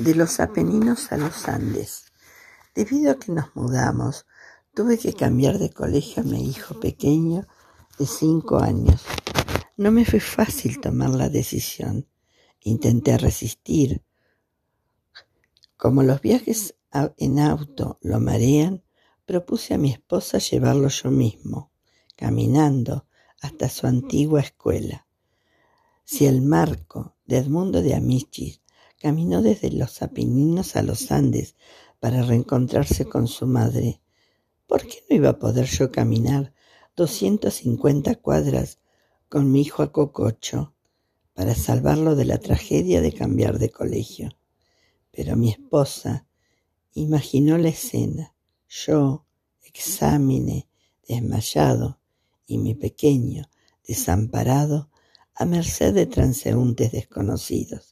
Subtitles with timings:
[0.00, 2.06] de los Apeninos a los Andes.
[2.74, 4.24] Debido a que nos mudamos,
[4.74, 7.46] tuve que cambiar de colegio a mi hijo pequeño
[7.98, 9.02] de cinco años.
[9.76, 12.08] No me fue fácil tomar la decisión.
[12.62, 14.02] Intenté resistir.
[15.76, 16.76] Como los viajes
[17.18, 18.82] en auto lo marean,
[19.26, 21.72] propuse a mi esposa llevarlo yo mismo,
[22.16, 23.06] caminando
[23.42, 25.06] hasta su antigua escuela.
[26.04, 28.59] Si el marco de Edmundo de Amichis
[29.00, 31.56] caminó desde los Apeninos a los Andes
[32.00, 34.02] para reencontrarse con su madre,
[34.66, 36.52] ¿por qué no iba a poder yo caminar
[36.96, 38.78] 250 cuadras
[39.30, 40.74] con mi hijo a Cococho
[41.32, 44.36] para salvarlo de la tragedia de cambiar de colegio?
[45.10, 46.26] Pero mi esposa
[46.92, 48.34] imaginó la escena,
[48.68, 49.24] yo,
[49.62, 50.68] exámine,
[51.08, 52.00] desmayado,
[52.46, 53.48] y mi pequeño,
[53.86, 54.90] desamparado,
[55.34, 57.89] a merced de transeúntes desconocidos.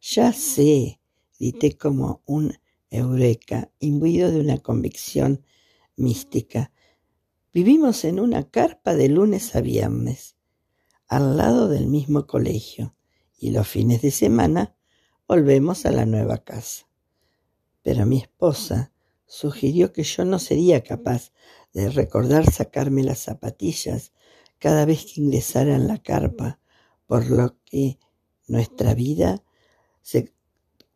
[0.00, 0.98] Ya sé,
[1.38, 2.54] grité como un
[2.88, 5.44] eureka, imbuido de una convicción
[5.94, 6.72] mística.
[7.52, 10.36] Vivimos en una carpa de lunes a viernes,
[11.06, 12.94] al lado del mismo colegio,
[13.38, 14.74] y los fines de semana
[15.28, 16.88] volvemos a la nueva casa.
[17.82, 18.92] Pero mi esposa
[19.26, 21.32] sugirió que yo no sería capaz
[21.74, 24.12] de recordar sacarme las zapatillas
[24.58, 26.58] cada vez que ingresara en la carpa,
[27.06, 27.98] por lo que
[28.46, 29.44] nuestra vida
[30.02, 30.34] se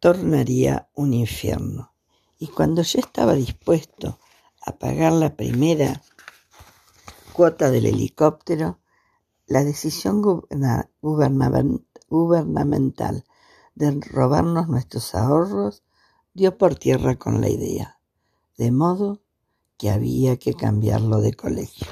[0.00, 1.92] tornaría un infierno.
[2.38, 4.18] Y cuando yo estaba dispuesto
[4.64, 6.02] a pagar la primera
[7.32, 8.80] cuota del helicóptero,
[9.46, 10.22] la decisión
[12.10, 13.24] gubernamental
[13.74, 15.84] de robarnos nuestros ahorros
[16.34, 18.00] dio por tierra con la idea,
[18.58, 19.22] de modo
[19.78, 21.86] que había que cambiarlo de colegio.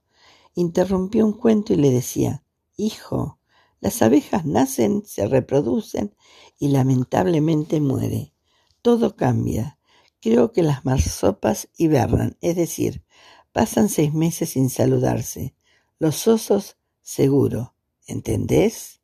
[0.55, 2.43] Interrumpió un cuento y le decía,
[2.77, 3.39] Hijo,
[3.81, 6.15] las abejas nacen, se reproducen
[6.57, 8.33] y lamentablemente muere.
[8.81, 9.77] Todo cambia.
[10.21, 13.03] Creo que las marsopas hibernan, es decir,
[13.51, 15.55] pasan seis meses sin saludarse.
[15.97, 17.75] Los osos, seguro.
[18.07, 18.98] ¿Entendés?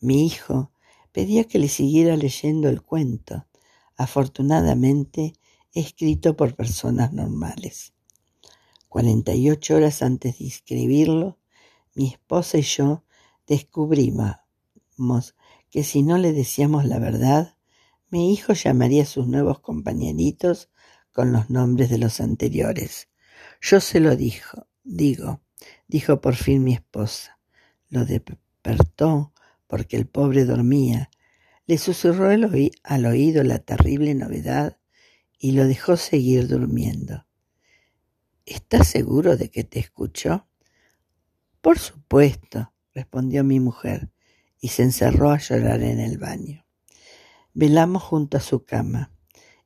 [0.00, 0.72] Mi hijo
[1.12, 3.46] pedía que le siguiera leyendo el cuento,
[3.96, 5.32] afortunadamente
[5.72, 7.94] escrito por personas normales.
[8.88, 11.38] Cuarenta y ocho horas antes de escribirlo,
[11.94, 13.04] mi esposa y yo
[13.46, 14.36] descubrimos
[15.70, 17.56] que si no le decíamos la verdad,
[18.10, 20.70] mi hijo llamaría a sus nuevos compañeritos
[21.12, 23.08] con los nombres de los anteriores.
[23.60, 25.40] Yo se lo dijo, digo,
[25.88, 27.38] dijo por fin mi esposa.
[27.90, 29.32] Lo despertó
[29.68, 31.10] porque el pobre dormía,
[31.66, 34.78] le susurró al oído la terrible novedad
[35.38, 37.26] y lo dejó seguir durmiendo.
[38.46, 40.48] ¿Estás seguro de que te escuchó?
[41.60, 44.10] Por supuesto, respondió mi mujer,
[44.60, 46.64] y se encerró a llorar en el baño.
[47.52, 49.12] Velamos junto a su cama.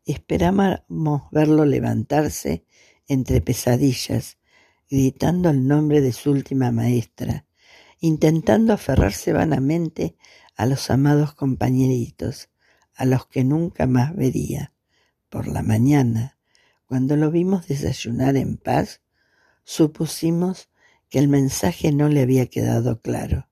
[0.04, 2.66] Esperábamos verlo levantarse
[3.06, 4.38] entre pesadillas,
[4.90, 7.46] gritando el nombre de su última maestra,
[8.02, 10.16] intentando aferrarse vanamente
[10.56, 12.50] a los amados compañeritos,
[12.96, 14.74] a los que nunca más vería.
[15.28, 16.36] Por la mañana,
[16.86, 19.02] cuando lo vimos desayunar en paz,
[19.62, 20.68] supusimos
[21.08, 23.48] que el mensaje no le había quedado claro.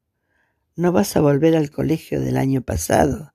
[0.75, 3.33] ¿No vas a volver al colegio del año pasado?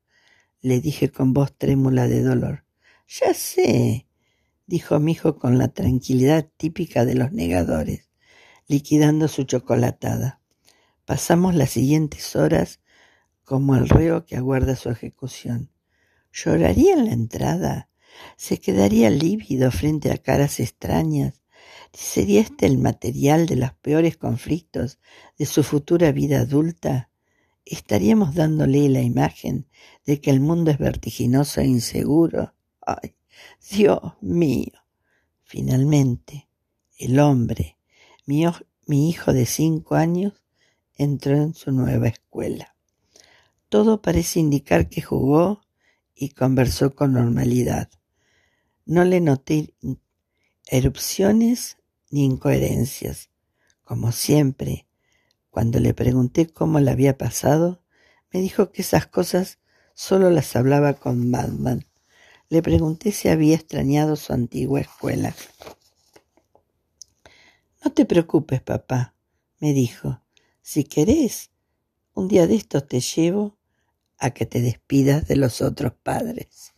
[0.60, 2.66] le dije con voz trémula de dolor.
[3.08, 4.06] Ya sé,
[4.68, 8.10] dijo mi hijo con la tranquilidad típica de los negadores,
[8.68, 10.42] liquidando su chocolatada.
[11.06, 12.80] Pasamos las siguientes horas
[13.44, 15.69] como el reo que aguarda su ejecución.
[16.34, 17.90] ¿Lloraría en la entrada?
[18.38, 21.44] ¿Se quedaría lívido frente a caras extrañas?
[21.94, 24.98] ¿Sería este el material de los peores conflictos
[25.38, 27.12] de su futura vida adulta?
[27.66, 29.68] ¿Estaríamos dándole la imagen
[30.06, 32.56] de que el mundo es vertiginoso e inseguro?
[32.81, 33.16] ¡Ay,
[33.69, 34.74] Dios mío!
[35.44, 36.48] Finalmente,
[36.98, 37.78] el hombre,
[38.25, 38.44] mi,
[38.88, 40.34] mi hijo de cinco años,
[40.96, 42.76] entró en su nueva escuela.
[43.70, 45.62] Todo parece indicar que jugó
[46.16, 47.90] y conversó con normalidad.
[48.86, 49.74] No le noté
[50.68, 51.78] erupciones
[52.12, 53.30] ni incoherencias.
[53.84, 54.88] Como siempre,
[55.50, 57.82] cuando le pregunté cómo le había pasado,
[58.32, 59.60] me dijo que esas cosas
[59.94, 61.86] solo las hablaba con Batman.
[62.50, 65.36] Le pregunté si había extrañado su antigua escuela.
[67.84, 69.16] No te preocupes, papá,
[69.60, 70.22] me dijo.
[70.68, 71.52] Si querés,
[72.16, 73.56] un día de estos te llevo
[74.18, 76.74] a que te despidas de los otros padres.